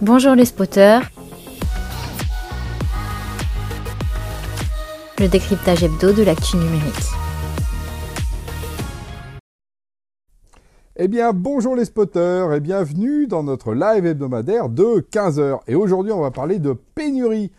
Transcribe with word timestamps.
Bonjour 0.00 0.36
les 0.36 0.44
spotters. 0.44 1.10
Le 5.18 5.26
décryptage 5.26 5.82
hebdo 5.82 6.12
de 6.12 6.22
l'actu 6.22 6.56
numérique. 6.56 6.94
Eh 10.94 11.08
bien, 11.08 11.32
bonjour 11.32 11.74
les 11.74 11.84
spotters 11.84 12.52
et 12.52 12.60
bienvenue 12.60 13.26
dans 13.26 13.42
notre 13.42 13.74
live 13.74 14.06
hebdomadaire 14.06 14.68
de 14.68 15.04
15h. 15.10 15.62
Et 15.66 15.74
aujourd'hui, 15.74 16.12
on 16.12 16.20
va 16.20 16.30
parler 16.30 16.60
de 16.60 16.74
pénurie 16.94 17.50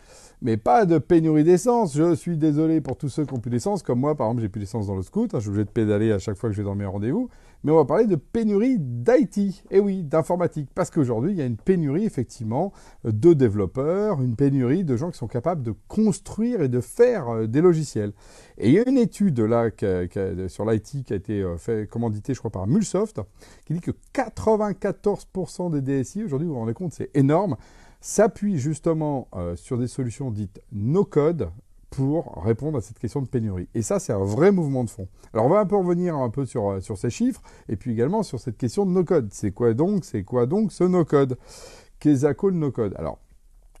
mais 0.42 0.56
pas 0.56 0.86
de 0.86 0.98
pénurie 0.98 1.44
d'essence. 1.44 1.96
Je 1.96 2.14
suis 2.14 2.36
désolé 2.36 2.80
pour 2.80 2.96
tous 2.96 3.08
ceux 3.08 3.24
qui 3.24 3.34
ont 3.34 3.40
plus 3.40 3.50
d'essence, 3.50 3.82
comme 3.82 4.00
moi, 4.00 4.14
par 4.14 4.28
exemple, 4.28 4.42
j'ai 4.42 4.48
plus 4.48 4.60
d'essence 4.60 4.86
dans 4.86 4.96
le 4.96 5.02
scout, 5.02 5.34
hein, 5.34 5.38
je 5.38 5.42
suis 5.42 5.50
obligé 5.50 5.64
de 5.64 5.70
pédaler 5.70 6.12
à 6.12 6.18
chaque 6.18 6.36
fois 6.36 6.48
que 6.48 6.54
je 6.54 6.62
vais 6.62 6.66
dans 6.66 6.74
mes 6.74 6.86
rendez-vous. 6.86 7.28
Mais 7.62 7.72
on 7.72 7.76
va 7.76 7.84
parler 7.84 8.06
de 8.06 8.16
pénurie 8.16 8.78
d'IT, 8.78 9.38
et 9.38 9.52
eh 9.72 9.80
oui, 9.80 10.02
d'informatique, 10.02 10.70
parce 10.74 10.90
qu'aujourd'hui, 10.90 11.32
il 11.32 11.36
y 11.36 11.42
a 11.42 11.46
une 11.46 11.56
pénurie, 11.56 12.04
effectivement, 12.04 12.72
de 13.04 13.34
développeurs, 13.34 14.22
une 14.22 14.34
pénurie 14.34 14.84
de 14.84 14.96
gens 14.96 15.10
qui 15.10 15.18
sont 15.18 15.28
capables 15.28 15.62
de 15.62 15.74
construire 15.88 16.62
et 16.62 16.68
de 16.68 16.80
faire 16.80 17.28
euh, 17.28 17.46
des 17.46 17.60
logiciels. 17.60 18.12
Et 18.58 18.68
il 18.68 18.74
y 18.74 18.78
a 18.78 18.88
une 18.88 18.98
étude 18.98 19.36
sur 20.48 20.64
l'IT 20.64 21.04
qui 21.04 21.12
a 21.12 21.16
été 21.16 21.42
euh, 21.42 21.86
commanditée, 21.86 22.34
je 22.34 22.38
crois, 22.38 22.50
par 22.50 22.66
Mulsoft, 22.66 23.20
qui 23.66 23.74
dit 23.74 23.80
que 23.80 23.92
94% 24.14 25.70
des 25.70 26.02
DSI, 26.02 26.24
aujourd'hui, 26.24 26.46
vous 26.46 26.54
vous 26.54 26.60
rendez 26.60 26.74
compte, 26.74 26.92
c'est 26.92 27.10
énorme, 27.14 27.56
s'appuie 28.00 28.58
justement 28.58 29.28
euh, 29.34 29.56
sur 29.56 29.78
des 29.78 29.86
solutions 29.86 30.30
dites 30.30 30.60
no-code 30.72 31.50
pour 31.90 32.42
répondre 32.44 32.78
à 32.78 32.80
cette 32.80 32.98
question 32.98 33.20
de 33.20 33.26
pénurie. 33.26 33.68
Et 33.74 33.82
ça, 33.82 33.98
c'est 33.98 34.12
un 34.12 34.24
vrai 34.24 34.52
mouvement 34.52 34.84
de 34.84 34.90
fond. 34.90 35.08
Alors, 35.32 35.46
on 35.46 35.48
va 35.48 35.58
un 35.58 35.66
peu 35.66 35.76
revenir 35.76 36.14
un 36.16 36.30
peu 36.30 36.46
sur, 36.46 36.70
euh, 36.70 36.80
sur 36.80 36.96
ces 36.96 37.10
chiffres, 37.10 37.42
et 37.68 37.76
puis 37.76 37.92
également 37.92 38.22
sur 38.22 38.38
cette 38.38 38.56
question 38.56 38.86
de 38.86 38.92
no-code. 38.92 39.28
C'est 39.32 39.50
quoi 39.50 39.74
donc 39.74 40.04
C'est 40.04 40.22
quoi 40.22 40.46
donc 40.46 40.72
ce 40.72 40.84
no-code? 40.84 41.36
Qu'est-ce 41.98 42.32
que 42.32 42.46
le 42.46 42.54
no-code? 42.54 42.94
Alors, 42.96 43.18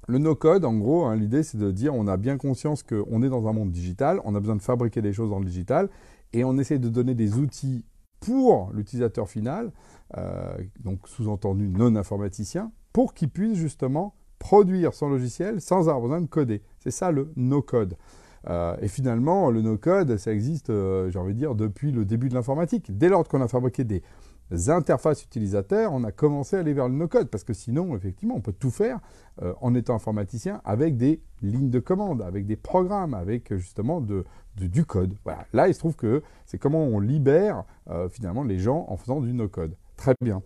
le 0.08 0.18
no-code, 0.18 0.64
en 0.64 0.74
gros, 0.74 1.04
hein, 1.04 1.14
l'idée, 1.14 1.44
c'est 1.44 1.58
de 1.58 1.70
dire 1.70 1.94
on 1.94 2.08
a 2.08 2.16
bien 2.16 2.36
conscience 2.36 2.82
qu'on 2.82 3.22
est 3.22 3.28
dans 3.28 3.46
un 3.46 3.52
monde 3.52 3.70
digital, 3.70 4.20
on 4.24 4.34
a 4.34 4.40
besoin 4.40 4.56
de 4.56 4.62
fabriquer 4.62 5.02
des 5.02 5.12
choses 5.12 5.30
dans 5.30 5.38
le 5.38 5.44
digital, 5.44 5.88
et 6.32 6.42
on 6.42 6.58
essaie 6.58 6.78
de 6.78 6.88
donner 6.88 7.14
des 7.14 7.38
outils 7.38 7.84
pour 8.18 8.70
l'utilisateur 8.74 9.28
final, 9.28 9.72
euh, 10.18 10.58
donc 10.80 11.06
sous-entendu 11.06 11.68
non 11.68 11.94
informaticien, 11.96 12.72
pour 12.92 13.14
qu'il 13.14 13.30
puisse 13.30 13.56
justement 13.56 14.14
produire 14.40 14.94
son 14.94 15.08
logiciel 15.08 15.60
sans 15.60 15.88
avoir 15.88 16.00
besoin 16.00 16.20
de 16.20 16.26
coder. 16.26 16.62
C'est 16.80 16.90
ça 16.90 17.12
le 17.12 17.30
no-code. 17.36 17.96
Euh, 18.48 18.74
et 18.80 18.88
finalement, 18.88 19.50
le 19.50 19.62
no-code, 19.62 20.16
ça 20.16 20.32
existe, 20.32 20.70
euh, 20.70 21.10
j'ai 21.10 21.18
envie 21.20 21.34
de 21.34 21.38
dire, 21.38 21.54
depuis 21.54 21.92
le 21.92 22.04
début 22.04 22.28
de 22.28 22.34
l'informatique. 22.34 22.96
Dès 22.96 23.08
lors 23.08 23.28
qu'on 23.28 23.42
a 23.42 23.48
fabriqué 23.48 23.84
des 23.84 24.02
interfaces 24.70 25.22
utilisateurs, 25.22 25.92
on 25.92 26.02
a 26.04 26.10
commencé 26.10 26.56
à 26.56 26.60
aller 26.60 26.72
vers 26.72 26.88
le 26.88 26.94
no-code, 26.94 27.28
parce 27.28 27.44
que 27.44 27.52
sinon, 27.52 27.94
effectivement, 27.94 28.34
on 28.34 28.40
peut 28.40 28.54
tout 28.54 28.70
faire 28.70 28.98
euh, 29.42 29.52
en 29.60 29.74
étant 29.74 29.94
informaticien 29.94 30.62
avec 30.64 30.96
des 30.96 31.20
lignes 31.42 31.70
de 31.70 31.78
commande, 31.78 32.22
avec 32.22 32.46
des 32.46 32.56
programmes, 32.56 33.12
avec 33.12 33.54
justement 33.54 34.00
de, 34.00 34.24
du 34.56 34.86
code. 34.86 35.14
Là, 35.52 35.68
il 35.68 35.74
se 35.74 35.78
trouve 35.78 35.96
que 35.96 36.22
c'est 36.46 36.58
comment 36.58 36.82
on 36.82 36.98
libère 36.98 37.64
finalement 38.10 38.42
les 38.42 38.58
gens 38.58 38.86
en 38.88 38.96
faisant 38.96 39.20
du 39.20 39.32
no-code. 39.32 39.74
Très 39.96 40.14
bien. 40.22 40.42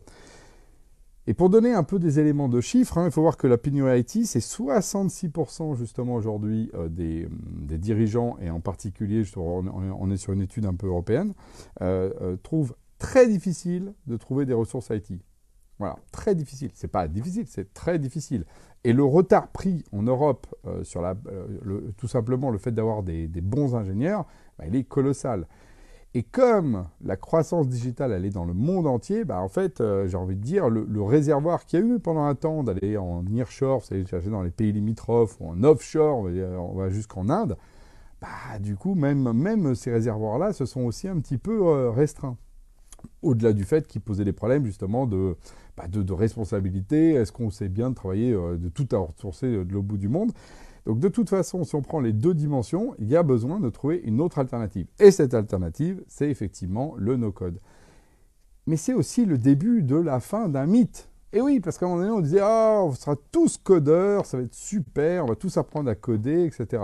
Et 1.27 1.33
pour 1.33 1.48
donner 1.48 1.72
un 1.72 1.84
peu 1.84 1.98
des 1.98 2.20
éléments 2.20 2.48
de 2.48 2.61
chiffres, 2.61 2.98
hein, 2.98 3.06
il 3.06 3.11
faut 3.11 3.22
voir 3.22 3.39
que 3.39 3.47
la 3.47 3.56
IT, 3.97 4.27
c'est 4.27 4.41
66% 4.41 5.75
justement 5.75 6.14
aujourd'hui 6.14 6.70
euh, 6.75 6.89
des, 6.89 7.28
dirigeants, 7.78 8.36
et 8.42 8.50
en 8.50 8.61
particulier, 8.61 9.22
on, 9.36 10.11
est 10.11 10.17
sur 10.19 10.34
une 10.34 10.42
étude 10.42 10.67
un 10.67 10.75
peu 10.75 10.86
européenne, 10.86 11.33
euh, 11.80 12.12
euh, 12.20 12.36
trouvent 12.36 12.75
très 12.98 13.27
difficile 13.27 13.95
de 14.06 14.17
trouver 14.19 14.45
des 14.45 14.52
ressources 14.52 14.91
IT. 14.91 15.12
Voilà, 15.78 15.97
très 16.12 16.34
difficile. 16.34 16.70
C'est 16.75 16.89
pas 16.89 17.08
difficile, 17.08 17.47
c'est 17.48 17.72
très 17.72 17.98
difficile. 17.98 18.45
Et 18.84 18.92
le 18.92 19.02
retard 19.02 19.48
pris 19.48 19.83
en 19.92 20.02
Europe 20.02 20.47
sur 20.83 21.02
tout 21.97 22.06
simplement 22.06 22.50
le 22.50 22.58
fait 22.58 22.70
d'avoir 22.70 23.02
des, 23.02 23.27
bons 23.27 23.75
ingénieurs, 23.75 24.27
bah, 24.58 24.67
il 24.69 24.77
est 24.77 24.84
colossal. 24.84 25.48
Et 26.17 26.23
comme 26.23 26.86
la 27.05 27.17
croissance 27.17 27.69
digitale, 27.69 28.13
elle 28.13 28.25
est 28.25 28.30
dans 28.30 28.45
le 28.45 28.55
monde 28.55 28.86
entier, 28.86 29.25
bah 29.25 29.41
en 29.41 29.48
fait, 29.48 29.80
euh, 29.80 30.07
j'ai 30.07 30.17
envie 30.17 30.36
de 30.36 30.41
dire, 30.41 30.69
le, 30.69 31.02
réservoir 31.02 31.67
qu'il 31.67 31.80
y 31.80 31.83
a 31.83 31.86
eu 31.86 31.98
pendant 31.98 32.23
un 32.23 32.36
temps 32.36 32.63
d'aller 32.63 32.97
en 32.97 33.25
nearshore, 33.25 33.85
c'est-à-dire 33.85 34.07
chercher 34.07 34.30
dans 34.30 34.42
les 34.42 34.52
pays 34.52 34.70
limitrophes, 34.70 35.36
ou 35.41 35.48
en 35.48 35.64
offshore, 35.64 36.19
on 36.19 36.75
va, 36.77 36.89
jusqu'en 36.89 37.29
Inde, 37.29 37.57
bah, 38.20 38.61
du 38.61 38.77
coup, 38.77 38.95
même, 38.95 39.75
ces 39.75 39.91
réservoirs-là 39.91 40.52
se 40.52 40.67
sont 40.67 40.83
aussi 40.83 41.08
un 41.08 41.19
petit 41.19 41.36
peu 41.36 41.67
euh, 41.67 41.91
restreints. 41.91 42.36
Au-delà 43.20 43.52
du 43.52 43.64
fait 43.64 43.89
qu'ils 43.89 44.01
posaient 44.01 44.25
des 44.25 44.33
problèmes 44.33 44.64
justement 44.64 45.07
de, 45.07 45.36
bah, 45.77 45.85
responsabilité, 46.11 47.14
est-ce 47.14 47.33
qu'on 47.33 47.51
sait 47.51 47.69
bien 47.69 47.91
de 47.91 47.96
travailler, 47.96 48.33
euh, 48.33 48.57
de 48.57 48.69
tout 48.69 48.86
à 48.92 48.98
ressourcer 48.98 49.48
de 49.48 49.73
l'autre 49.73 49.89
bout 49.89 49.98
du 49.98 50.08
monde? 50.08 50.31
Donc 50.86 51.00
de 51.00 51.08
toute 51.08 51.30
façon, 51.30 51.64
si 51.64 51.74
on 51.74 51.83
prend 51.83 52.00
les 52.00 52.12
deux 52.12 52.34
dimensions, 52.34 52.95
il 52.98 53.08
y 53.08 53.17
a 53.17 53.22
besoin 53.22 53.58
de 53.58 53.70
trouver 53.70 54.02
une 54.05 54.20
autre 54.20 54.39
alternative. 54.39 54.86
Et 54.98 55.11
cette 55.11 55.33
alternative, 55.33 56.02
c'est 56.08 56.28
effectivement 56.28 56.95
le 56.98 57.17
no-code. 57.17 57.58
Mais 58.67 58.77
c'est 58.77 58.95
aussi 58.95 59.24
le 59.24 59.39
début 59.39 59.83
de 59.83 59.96
la 59.96 60.20
fin 60.20 60.48
d'un 60.48 60.67
mythe. 60.67 61.11
Et 61.33 61.40
oui, 61.40 61.61
parce 61.61 61.78
qu'à 61.78 61.86
un 61.86 61.89
moment 61.89 62.02
donné, 62.02 62.12
on 62.12 62.20
disait 62.20 62.40
Ah, 62.40 62.80
on 62.83 62.92
sera 62.92 63.17
tous 63.33 63.58
codeurs, 63.58 64.24
ça 64.27 64.36
va 64.36 64.45
être 64.45 64.55
super, 64.55 65.24
on 65.24 65.28
va 65.28 65.36
tous 65.36 65.56
apprendre 65.56 65.90
à 65.90 65.95
coder, 65.95 66.45
etc. 66.45 66.83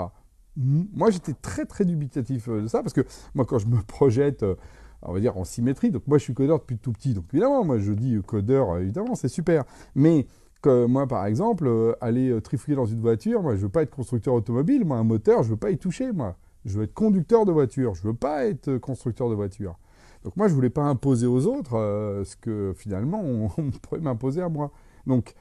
Moi, 0.56 1.10
j'étais 1.10 1.34
très, 1.34 1.64
très 1.64 1.84
dubitatif 1.84 2.48
euh, 2.48 2.62
de 2.62 2.66
ça, 2.66 2.82
parce 2.82 2.92
que 2.92 3.02
moi, 3.34 3.44
quand 3.44 3.58
je 3.58 3.68
me 3.68 3.80
projette, 3.82 4.42
euh, 4.42 4.56
on 5.02 5.12
va 5.12 5.20
dire 5.20 5.36
en 5.38 5.44
symétrie, 5.44 5.90
donc 5.90 6.06
moi, 6.06 6.18
je 6.18 6.24
suis 6.24 6.34
codeur 6.34 6.58
depuis 6.58 6.78
tout 6.78 6.92
petit. 6.92 7.14
Donc 7.14 7.24
évidemment, 7.32 7.64
moi, 7.64 7.78
je 7.78 7.92
dis 7.92 8.18
codeur, 8.26 8.78
évidemment, 8.78 9.14
c'est 9.14 9.28
super. 9.28 9.64
Mais 9.94 10.26
que 10.60 10.86
moi, 10.86 11.06
par 11.06 11.26
exemple, 11.26 11.66
euh, 11.66 11.94
aller 12.00 12.30
euh, 12.30 12.40
trifouiller 12.40 12.76
dans 12.76 12.86
une 12.86 13.00
voiture, 13.00 13.42
moi, 13.42 13.56
je 13.56 13.62
veux 13.62 13.68
pas 13.68 13.82
être 13.82 13.94
constructeur 13.94 14.34
automobile. 14.34 14.84
Moi, 14.84 14.96
un 14.96 15.04
moteur, 15.04 15.42
je 15.42 15.50
veux 15.50 15.56
pas 15.56 15.70
y 15.70 15.78
toucher, 15.78 16.12
moi. 16.12 16.36
Je 16.64 16.78
veux 16.78 16.84
être 16.84 16.94
conducteur 16.94 17.46
de 17.46 17.52
voiture. 17.52 17.94
Je 17.94 18.02
veux 18.02 18.14
pas 18.14 18.46
être 18.46 18.68
euh, 18.68 18.78
constructeur 18.78 19.30
de 19.30 19.34
voiture. 19.34 19.78
Donc 20.24 20.36
moi, 20.36 20.48
je 20.48 20.54
voulais 20.54 20.70
pas 20.70 20.82
imposer 20.82 21.26
aux 21.26 21.46
autres 21.46 21.72
ce 22.26 22.36
que 22.36 22.74
finalement 22.76 23.22
on, 23.56 23.70
pourrait 23.70 24.00
m'imposer 24.00 24.42
à 24.42 24.50
moi. 24.50 24.70
Donc 25.06 25.34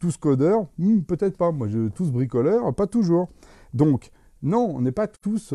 tous 0.00 0.16
codeurs, 0.16 0.66
hmm, 0.78 1.02
peut-être 1.02 1.36
pas. 1.36 1.52
Moi, 1.52 1.68
je, 1.68 1.88
tous 1.88 2.10
bricoleurs, 2.10 2.74
pas 2.74 2.88
toujours. 2.88 3.28
Donc 3.74 4.10
non, 4.42 4.72
on 4.74 4.80
n'est 4.80 4.90
pas 4.90 5.06
tous 5.06 5.54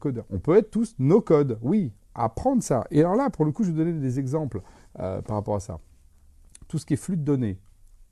codeurs. 0.00 0.24
On 0.28 0.38
peut 0.40 0.56
être 0.56 0.72
tous 0.72 0.96
no 0.98 1.20
code. 1.20 1.60
Oui, 1.62 1.92
apprendre 2.16 2.64
ça. 2.64 2.84
Et 2.90 2.98
alors 2.98 3.14
là, 3.14 3.30
pour 3.30 3.44
le 3.44 3.52
coup, 3.52 3.62
je 3.62 3.70
vais 3.70 3.76
donner 3.76 3.92
des 3.92 4.18
exemples 4.18 4.60
par 4.94 5.36
rapport 5.36 5.54
à 5.54 5.60
ça. 5.60 5.78
Tout 6.66 6.78
ce 6.78 6.86
qui 6.86 6.94
est 6.94 6.96
flux 6.96 7.16
de 7.16 7.22
données, 7.22 7.60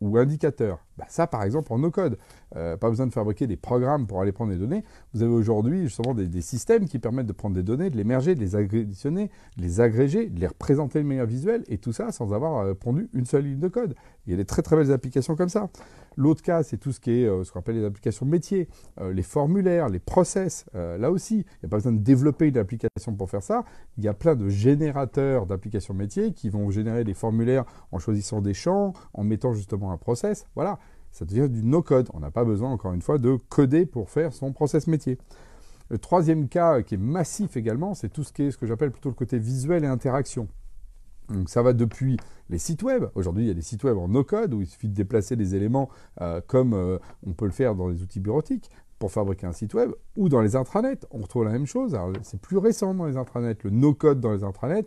ou 0.00 0.16
indicateur. 0.18 0.78
Bah, 0.98 1.06
ça, 1.08 1.28
par 1.28 1.44
exemple, 1.44 1.72
en 1.72 1.78
no-code. 1.78 2.18
Euh, 2.56 2.76
pas 2.76 2.88
besoin 2.88 3.06
de 3.06 3.12
fabriquer 3.12 3.46
des 3.46 3.56
programmes 3.56 4.06
pour 4.06 4.20
aller 4.20 4.32
prendre 4.32 4.50
des 4.50 4.58
données. 4.58 4.82
Vous 5.14 5.22
avez 5.22 5.32
aujourd'hui 5.32 5.84
justement 5.84 6.12
des, 6.12 6.40
systèmes 6.40 6.86
qui 6.86 6.98
permettent 6.98 7.26
de 7.26 7.32
prendre 7.32 7.54
des 7.54 7.62
données, 7.62 7.88
de 7.88 7.96
les 7.96 8.04
merger, 8.04 8.34
de 8.34 8.40
les 8.40 8.56
additionner, 8.56 9.30
de 9.56 9.62
les 9.62 9.80
agréger, 9.80 10.28
de 10.28 10.40
les 10.40 10.46
représenter 10.46 11.00
de 11.00 11.06
manière 11.06 11.26
visuelle, 11.26 11.62
et 11.68 11.78
tout 11.78 11.92
ça 11.92 12.10
sans 12.10 12.32
avoir 12.32 12.64
euh, 12.66 12.74
une 13.12 13.26
seule 13.26 13.44
ligne 13.44 13.60
de 13.60 13.68
code. 13.68 13.94
Il 14.26 14.30
y 14.30 14.34
a 14.34 14.36
des 14.36 14.44
très 14.44 14.62
très 14.62 14.76
belles 14.76 14.92
applications 14.92 15.36
comme 15.36 15.48
ça. 15.48 15.68
L'autre 16.16 16.42
cas, 16.42 16.64
c'est 16.64 16.78
tout 16.78 16.90
ce 16.90 16.98
qui 16.98 17.22
est 17.22 17.26
euh, 17.26 17.44
ce 17.44 17.52
qu'on 17.52 17.60
appelle 17.60 17.76
les 17.76 17.84
applications 17.84 18.26
métiers, 18.26 18.68
les 19.12 19.22
formulaires, 19.22 19.88
les 19.88 20.00
process. 20.00 20.64
là 20.74 21.10
aussi, 21.12 21.36
il 21.36 21.58
n'y 21.62 21.66
a 21.66 21.68
pas 21.68 21.76
besoin 21.76 21.92
de 21.92 21.98
développer 21.98 22.48
une 22.48 22.58
application 22.58 23.14
pour 23.14 23.30
faire 23.30 23.42
ça. 23.42 23.64
Il 23.98 24.04
y 24.04 24.08
a 24.08 24.14
plein 24.14 24.34
de 24.34 24.48
générateurs 24.48 25.46
d'applications 25.46 25.94
métiers 25.94 26.32
qui 26.32 26.48
vont 26.48 26.70
générer 26.70 27.04
des 27.04 27.14
formulaires 27.14 27.64
en 27.92 27.98
choisissant 27.98 28.40
des 28.40 28.54
champs, 28.54 28.94
en 29.14 29.22
mettant 29.22 29.52
justement 29.52 29.92
un 29.92 29.96
process. 29.96 30.46
Voilà 30.54 30.78
ça 31.12 31.24
devient 31.24 31.48
du 31.48 31.62
no-code. 31.64 32.08
On 32.14 32.20
n'a 32.20 32.30
pas 32.30 32.44
besoin, 32.44 32.70
encore 32.70 32.92
une 32.92 33.02
fois, 33.02 33.18
de 33.18 33.36
coder 33.48 33.86
pour 33.86 34.10
faire 34.10 34.32
son 34.32 34.52
process 34.52 34.86
métier. 34.86 35.18
Le 35.90 35.98
troisième 35.98 36.48
cas 36.48 36.82
qui 36.82 36.94
est 36.94 36.98
massif 36.98 37.56
également, 37.56 37.94
c'est 37.94 38.10
tout 38.10 38.24
ce 38.24 38.32
qui 38.32 38.42
est 38.42 38.50
ce 38.50 38.58
que 38.58 38.66
j'appelle 38.66 38.90
plutôt 38.90 39.08
le 39.08 39.14
côté 39.14 39.38
visuel 39.38 39.84
et 39.84 39.86
interaction. 39.86 40.48
Donc 41.30 41.48
ça 41.48 41.62
va 41.62 41.72
depuis 41.72 42.18
les 42.48 42.58
sites 42.58 42.82
web. 42.82 43.06
Aujourd'hui, 43.14 43.44
il 43.44 43.48
y 43.48 43.50
a 43.50 43.54
des 43.54 43.62
sites 43.62 43.84
web 43.84 43.96
en 43.96 44.08
no-code 44.08 44.54
où 44.54 44.60
il 44.60 44.66
suffit 44.66 44.88
de 44.88 44.94
déplacer 44.94 45.36
des 45.36 45.54
éléments 45.54 45.88
euh, 46.20 46.40
comme 46.46 46.72
euh, 46.74 46.98
on 47.26 47.32
peut 47.32 47.44
le 47.44 47.52
faire 47.52 47.74
dans 47.74 47.88
les 47.88 48.02
outils 48.02 48.20
bureautiques 48.20 48.70
pour 48.98 49.12
fabriquer 49.12 49.46
un 49.46 49.52
site 49.52 49.74
web 49.74 49.92
ou 50.16 50.28
dans 50.28 50.40
les 50.40 50.56
intranets. 50.56 51.00
On 51.10 51.18
retrouve 51.18 51.44
la 51.44 51.52
même 51.52 51.66
chose. 51.66 51.96
C'est 52.22 52.40
plus 52.40 52.58
récent 52.58 52.94
dans 52.94 53.06
les 53.06 53.16
intranets. 53.16 53.56
Le 53.62 53.70
no-code 53.70 54.20
dans 54.20 54.32
les 54.32 54.42
intranets, 54.42 54.86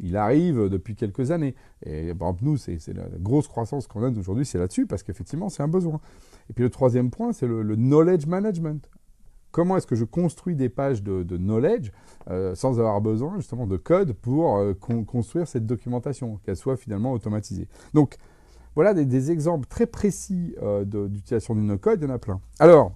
il 0.00 0.16
arrive 0.16 0.68
depuis 0.68 0.94
quelques 0.94 1.30
années. 1.30 1.54
Et 1.84 2.12
nous, 2.42 2.56
c'est 2.56 2.78
la 2.88 3.08
grosse 3.18 3.48
croissance 3.48 3.86
qu'on 3.86 4.02
a 4.02 4.10
aujourd'hui, 4.10 4.44
c'est 4.44 4.58
là-dessus, 4.58 4.86
parce 4.86 5.02
qu'effectivement, 5.02 5.48
c'est 5.48 5.62
un 5.62 5.68
besoin. 5.68 6.00
Et 6.50 6.52
puis 6.52 6.64
le 6.64 6.70
troisième 6.70 7.10
point, 7.10 7.32
c'est 7.32 7.46
le, 7.46 7.76
knowledge 7.76 8.26
management. 8.26 8.88
Comment 9.50 9.76
est-ce 9.76 9.86
que 9.86 9.96
je 9.96 10.04
construis 10.04 10.54
des 10.54 10.68
pages 10.68 11.02
de, 11.02 11.36
knowledge 11.36 11.90
euh, 12.30 12.54
sans 12.54 12.78
avoir 12.78 13.00
besoin 13.00 13.36
justement 13.36 13.66
de 13.66 13.76
code 13.76 14.12
pour 14.12 14.58
euh, 14.58 14.74
construire 14.74 15.48
cette 15.48 15.66
documentation, 15.66 16.38
qu'elle 16.44 16.56
soit 16.56 16.76
finalement 16.76 17.12
automatisée. 17.12 17.66
Donc 17.94 18.16
voilà 18.74 18.92
des, 18.92 19.30
exemples 19.30 19.66
très 19.66 19.86
précis 19.86 20.54
euh, 20.62 20.84
d'utilisation 20.84 21.54
du 21.54 21.62
no-code, 21.62 22.00
il 22.00 22.08
y 22.08 22.10
en 22.10 22.14
a 22.14 22.18
plein. 22.18 22.40
Alors, 22.60 22.92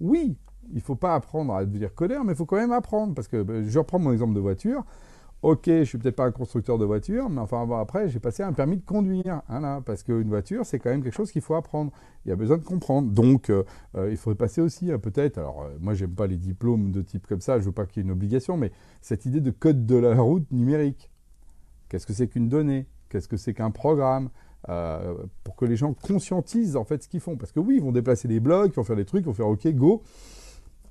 oui, 0.00 0.36
il 0.70 0.76
ne 0.76 0.80
faut 0.80 0.96
pas 0.96 1.14
apprendre 1.14 1.54
à 1.54 1.64
devenir 1.64 1.94
codeur, 1.94 2.24
mais 2.24 2.32
il 2.32 2.36
faut 2.36 2.46
quand 2.46 2.56
même 2.56 2.72
apprendre, 2.72 3.14
parce 3.14 3.28
que 3.28 3.64
je 3.66 3.78
reprends 3.78 3.98
mon 3.98 4.12
exemple 4.12 4.34
de 4.34 4.40
voiture. 4.40 4.84
Ok, 5.42 5.64
je 5.66 5.82
suis 5.82 5.98
peut-être 5.98 6.14
pas 6.14 6.24
un 6.26 6.30
constructeur 6.30 6.78
de 6.78 6.84
voiture, 6.84 7.28
mais 7.28 7.40
enfin 7.40 7.68
après, 7.80 8.08
j'ai 8.08 8.20
passé 8.20 8.44
un 8.44 8.52
permis 8.52 8.76
de 8.76 8.84
conduire, 8.84 9.42
hein, 9.48 9.82
parce 9.84 10.04
qu'une 10.04 10.28
voiture, 10.28 10.64
c'est 10.64 10.78
quand 10.78 10.90
même 10.90 11.02
quelque 11.02 11.16
chose 11.16 11.32
qu'il 11.32 11.42
faut 11.42 11.56
apprendre. 11.56 11.90
Il 12.24 12.28
y 12.28 12.32
a 12.32 12.36
besoin 12.36 12.58
de 12.58 12.62
comprendre. 12.62 13.10
Donc, 13.10 13.50
euh, 13.50 13.64
euh, 13.96 14.08
il 14.12 14.16
faudrait 14.16 14.36
passer 14.36 14.60
aussi, 14.60 14.92
hein, 14.92 15.00
peut-être. 15.00 15.38
Alors, 15.38 15.62
euh, 15.62 15.76
moi, 15.80 15.94
j'aime 15.94 16.14
pas 16.14 16.28
les 16.28 16.36
diplômes 16.36 16.92
de 16.92 17.02
type 17.02 17.26
comme 17.26 17.40
ça. 17.40 17.58
Je 17.58 17.64
veux 17.64 17.72
pas 17.72 17.86
qu'il 17.86 17.96
y 17.96 18.00
ait 18.04 18.06
une 18.06 18.12
obligation, 18.12 18.56
mais 18.56 18.70
cette 19.00 19.26
idée 19.26 19.40
de 19.40 19.50
code 19.50 19.84
de 19.84 19.96
la 19.96 20.14
route 20.14 20.48
numérique. 20.52 21.10
Qu'est-ce 21.88 22.06
que 22.06 22.12
c'est 22.12 22.28
qu'une 22.28 22.48
donnée? 22.48 22.86
Qu'est-ce 23.08 23.26
que 23.26 23.36
c'est 23.36 23.52
qu'un 23.52 23.72
programme? 23.72 24.30
Pour 25.42 25.56
que 25.56 25.64
les 25.64 25.74
gens 25.74 25.92
conscientisent 25.92 26.76
en 26.76 26.84
fait 26.84 27.02
ce 27.02 27.08
qu'ils 27.08 27.18
font. 27.18 27.36
Parce 27.36 27.50
que 27.50 27.58
oui, 27.58 27.78
ils 27.78 27.82
vont 27.82 27.90
déplacer 27.90 28.28
des 28.28 28.38
blocs, 28.38 28.70
ils 28.72 28.76
vont 28.76 28.84
faire 28.84 28.94
des 28.94 29.04
trucs, 29.04 29.22
ils 29.22 29.26
vont 29.26 29.34
faire 29.34 29.48
OK, 29.48 29.66
go. 29.74 30.04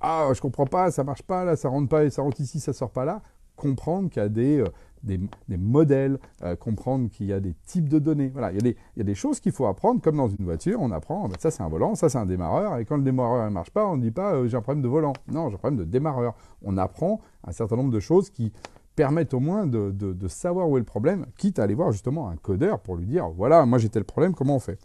Ah, 0.02 0.28
je 0.34 0.42
comprends 0.42 0.66
pas, 0.66 0.90
ça 0.90 1.04
marche 1.04 1.22
pas 1.22 1.44
là, 1.44 1.56
ça 1.56 1.70
rentre 1.70 1.88
pas, 1.88 2.10
ça 2.10 2.20
rentre 2.20 2.40
ici, 2.40 2.60
ça 2.60 2.74
sort 2.74 2.90
pas 2.90 3.06
là 3.06 3.22
comprendre 3.62 4.10
qu'il 4.10 4.20
y 4.20 4.24
a 4.24 4.28
des, 4.28 4.58
euh, 4.58 4.66
des, 5.04 5.56
modèles, 5.56 6.18
euh, 6.42 6.56
comprendre 6.56 7.08
qu'il 7.08 7.26
y 7.26 7.32
a 7.32 7.38
des 7.38 7.54
types 7.64 7.88
de 7.88 8.00
données. 8.00 8.28
Voilà, 8.28 8.50
il 8.50 8.56
y 8.56 8.58
a 8.58 8.62
des, 8.62 8.76
il 8.96 8.98
y 8.98 9.02
a 9.02 9.04
des 9.04 9.14
choses 9.14 9.38
qu'il 9.38 9.52
faut 9.52 9.66
apprendre, 9.66 10.00
comme 10.00 10.16
dans 10.16 10.28
une 10.28 10.44
voiture, 10.44 10.80
on 10.80 10.90
apprend, 10.90 11.28
ben, 11.28 11.36
ça 11.38 11.52
c'est 11.52 11.62
un 11.62 11.68
volant, 11.68 11.94
ça 11.94 12.08
c'est 12.08 12.18
un 12.18 12.26
démarreur, 12.26 12.78
et 12.78 12.84
quand 12.84 12.96
le 12.96 13.04
démarreur 13.04 13.44
ne 13.44 13.50
marche 13.50 13.70
pas, 13.70 13.86
on 13.86 13.96
ne 13.96 14.02
dit 14.02 14.10
pas 14.10 14.34
euh, 14.34 14.48
j'ai 14.48 14.56
un 14.56 14.62
problème 14.62 14.82
de 14.82 14.88
volant. 14.88 15.12
Non, 15.30 15.48
j'ai 15.48 15.54
un 15.54 15.58
problème 15.58 15.78
de 15.78 15.84
démarreur. 15.84 16.34
On 16.62 16.76
apprend 16.76 17.20
un 17.44 17.52
certain 17.52 17.76
nombre 17.76 17.92
de 17.92 18.00
choses 18.00 18.30
qui 18.30 18.52
permettent 18.96 19.32
au 19.32 19.40
moins 19.40 19.66
de, 19.66 19.92
de, 19.92 20.12
de 20.12 20.28
savoir 20.28 20.68
où 20.68 20.76
est 20.76 20.80
le 20.80 20.84
problème, 20.84 21.26
quitte 21.38 21.60
à 21.60 21.62
aller 21.62 21.74
voir 21.74 21.92
justement 21.92 22.28
un 22.28 22.36
codeur 22.36 22.80
pour 22.80 22.96
lui 22.96 23.06
dire 23.06 23.28
voilà, 23.30 23.64
moi 23.64 23.78
j'ai 23.78 23.88
tel 23.88 24.04
problème, 24.04 24.34
comment 24.34 24.56
on 24.56 24.60
fait? 24.60 24.78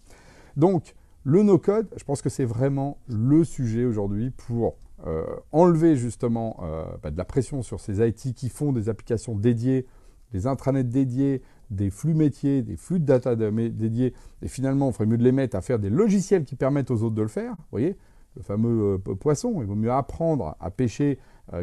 Donc, 0.56 0.94
le 1.24 1.44
no-code, 1.44 1.88
je 1.98 2.04
pense 2.04 2.22
que 2.22 2.30
c'est 2.30 2.46
vraiment 2.46 3.00
le 3.08 3.44
sujet 3.44 3.86
aujourd'hui 3.86 4.30
pour 4.30 4.76
euh, 5.06 5.26
enlever 5.52 5.96
justement 5.96 6.60
euh, 6.64 6.84
bah, 7.04 7.12
de 7.12 7.18
la 7.18 7.26
pression 7.26 7.62
sur 7.62 7.80
ces 7.80 8.06
IT 8.06 8.34
qui 8.34 8.50
font 8.50 8.72
des 8.72 8.90
applications 8.90 9.36
dédiées, 9.36 9.86
des 10.32 10.48
intranets 10.48 10.84
dédiés, 10.84 11.44
des 11.70 11.92
flux 11.92 12.16
métiers, 12.16 12.64
des 12.64 12.78
flux 12.78 13.00
de 13.00 13.06
data 13.06 13.36
dédiés, 13.36 14.16
et 14.42 14.48
finalement, 14.48 14.88
on 14.88 14.92
ferait 14.92 15.06
mieux 15.06 15.20
de 15.20 15.24
les 15.24 15.32
mettre 15.32 15.56
à 15.56 15.62
faire 15.62 15.78
des 15.78 15.92
logiciels 15.92 16.46
qui 16.46 16.56
permettent 16.56 16.90
aux 16.90 17.04
autres 17.04 17.14
de 17.14 17.22
le 17.22 17.28
faire. 17.28 17.52
Vous 17.52 17.66
voyez, 17.72 17.96
le 18.36 18.42
fameux 18.42 19.00
euh, 19.08 19.16
poisson, 19.16 19.54
il 19.62 19.68
vaut 19.68 19.76
mieux 19.76 19.92
apprendre 19.92 20.56
à 20.60 20.72
pêcher 20.72 21.20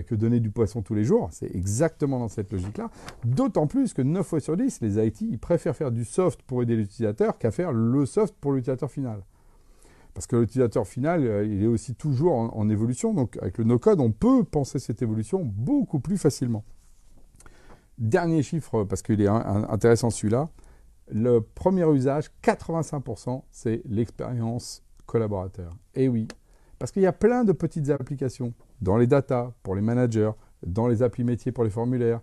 que 0.06 0.14
donner 0.14 0.40
du 0.40 0.50
poisson 0.50 0.80
tous 0.80 0.94
les 0.94 1.04
jours. 1.04 1.28
C'est 1.30 1.54
exactement 1.54 2.18
dans 2.18 2.28
cette 2.28 2.50
logique-là. 2.50 2.88
D'autant 3.22 3.66
plus 3.66 3.92
que 3.92 4.00
9 4.00 4.26
fois 4.26 4.40
sur 4.40 4.56
10, 4.56 4.80
les 4.80 5.06
IT, 5.06 5.20
ils 5.20 5.38
préfèrent 5.38 5.76
faire 5.76 5.92
du 5.92 6.06
soft 6.06 6.40
pour 6.40 6.62
aider 6.62 6.74
l'utilisateur 6.74 7.36
qu'à 7.36 7.50
faire 7.50 7.70
le 7.70 8.06
soft 8.06 8.34
pour 8.40 8.52
l'utilisateur 8.52 8.90
final. 8.90 9.20
Parce 10.14 10.28
que 10.28 10.36
l'utilisateur 10.36 10.86
final, 10.86 11.26
euh, 11.26 11.44
il 11.44 11.62
est 11.62 11.66
aussi 11.66 11.94
toujours 11.94 12.34
en, 12.34 12.68
évolution. 12.68 13.12
Donc 13.12 13.36
avec 13.42 13.58
le 13.58 13.64
no-code, 13.64 14.00
on 14.00 14.12
peut 14.12 14.44
penser 14.44 14.78
cette 14.78 15.02
évolution 15.02 15.44
beaucoup 15.44 15.98
plus 15.98 16.16
facilement. 16.16 16.64
Dernier 17.98 18.42
chiffre, 18.42 18.84
parce 18.84 19.02
qu'il 19.02 19.20
est 19.20 19.28
intéressant 19.28 20.10
celui-là. 20.10 20.48
Le 21.12 21.40
premier 21.40 21.88
usage, 21.92 22.30
85%, 22.42 23.42
c'est 23.50 23.82
l'expérience 23.84 24.82
collaborateur. 25.06 25.70
Et 25.94 26.08
oui, 26.08 26.26
parce 26.78 26.92
qu'il 26.92 27.02
y 27.02 27.06
a 27.06 27.12
plein 27.12 27.44
de 27.44 27.52
petites 27.52 27.90
applications 27.90 28.52
dans 28.80 28.96
les 28.96 29.06
data, 29.06 29.52
pour 29.62 29.74
les 29.74 29.82
managers, 29.82 30.32
dans 30.66 30.88
les 30.88 31.02
applis 31.02 31.24
métiers 31.24 31.52
pour 31.52 31.64
les 31.64 31.70
formulaires, 31.70 32.20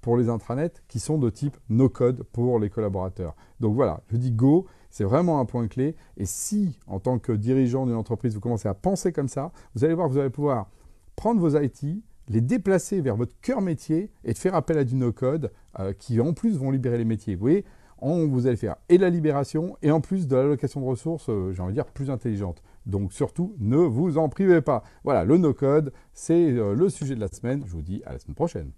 pour 0.00 0.16
les 0.16 0.28
intranets, 0.28 0.72
qui 0.88 0.98
sont 0.98 1.18
de 1.18 1.30
type 1.30 1.56
no-code 1.68 2.22
pour 2.32 2.58
les 2.58 2.70
collaborateurs. 2.70 3.34
Donc 3.60 3.74
voilà, 3.74 4.02
je 4.08 4.16
dis 4.16 4.32
go, 4.32 4.66
c'est 4.92 5.04
vraiment 5.04 5.40
un 5.40 5.44
point 5.44 5.66
clé. 5.66 5.96
Et 6.16 6.26
si, 6.26 6.78
en 6.86 7.00
tant 7.00 7.18
que 7.18 7.32
dirigeant 7.32 7.86
d'une 7.86 7.96
entreprise, 7.96 8.34
vous 8.34 8.40
commencez 8.40 8.68
à 8.68 8.74
penser 8.74 9.12
comme 9.12 9.28
ça, 9.28 9.50
vous 9.74 9.84
allez 9.84 9.94
voir 9.94 10.08
vous 10.08 10.18
allez 10.18 10.30
pouvoir 10.30 10.68
prendre 11.16 11.40
vos 11.40 11.58
IT, 11.58 11.84
les 12.28 12.40
déplacer 12.40 13.00
vers 13.00 13.16
votre 13.16 13.34
cœur 13.40 13.60
métier 13.60 14.12
et 14.24 14.34
faire 14.34 14.54
appel 14.54 14.78
à 14.78 14.84
du 14.84 14.94
no-code 14.94 15.50
euh, 15.80 15.92
qui, 15.92 16.20
en 16.20 16.32
plus, 16.32 16.56
vont 16.56 16.70
libérer 16.70 16.98
les 16.98 17.04
métiers. 17.04 17.34
Vous 17.34 17.40
voyez, 17.40 17.64
vous 18.02 18.46
allez 18.46 18.56
faire 18.56 18.76
et 18.88 18.98
la 18.98 19.10
libération 19.10 19.76
et 19.82 19.90
en 19.90 20.00
plus 20.00 20.26
de 20.26 20.36
l'allocation 20.36 20.80
de 20.80 20.86
ressources, 20.86 21.28
euh, 21.28 21.52
j'ai 21.52 21.62
envie 21.62 21.72
de 21.72 21.76
dire, 21.76 21.86
plus 21.86 22.10
intelligente. 22.10 22.62
Donc 22.84 23.12
surtout, 23.12 23.54
ne 23.58 23.76
vous 23.76 24.18
en 24.18 24.28
privez 24.28 24.60
pas. 24.60 24.82
Voilà, 25.04 25.24
le 25.24 25.38
no-code, 25.38 25.92
c'est 26.12 26.52
euh, 26.52 26.74
le 26.74 26.88
sujet 26.88 27.14
de 27.14 27.20
la 27.20 27.28
semaine. 27.28 27.62
Je 27.64 27.72
vous 27.72 27.82
dis 27.82 28.02
à 28.04 28.12
la 28.12 28.18
semaine 28.18 28.34
prochaine. 28.34 28.72